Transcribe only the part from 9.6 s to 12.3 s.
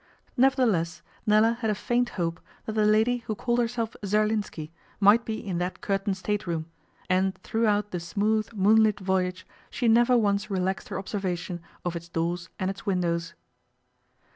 she never once relaxed her observation of its